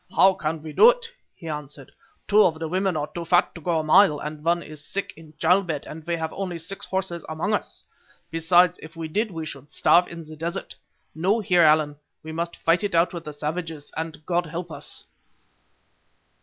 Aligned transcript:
"How 0.15 0.33
can 0.33 0.63
we 0.63 0.73
do 0.73 0.89
it?" 0.89 1.11
he 1.35 1.47
answered; 1.47 1.91
"two 2.27 2.41
of 2.43 2.57
the 2.57 2.67
women 2.67 2.97
are 2.97 3.05
too 3.13 3.23
fat 3.23 3.53
to 3.53 3.61
go 3.61 3.77
a 3.77 3.83
mile, 3.83 4.17
one 4.17 4.63
is 4.63 4.83
sick 4.83 5.13
in 5.15 5.35
childbed, 5.37 5.85
and 5.85 6.03
we 6.07 6.15
have 6.15 6.33
only 6.33 6.57
six 6.57 6.87
horses 6.87 7.23
among 7.29 7.53
us. 7.53 7.83
Besides, 8.31 8.79
if 8.81 8.95
we 8.95 9.07
did 9.07 9.29
we 9.29 9.45
should 9.45 9.69
starve 9.69 10.07
in 10.07 10.23
the 10.23 10.35
desert. 10.35 10.75
No, 11.13 11.39
Heer 11.39 11.61
Allan, 11.61 11.97
we 12.23 12.31
must 12.31 12.55
fight 12.57 12.83
it 12.83 12.95
out 12.95 13.13
with 13.13 13.25
the 13.25 13.31
savages, 13.31 13.93
and 13.95 14.25
God 14.25 14.47
help 14.47 14.71
us!" 14.71 15.03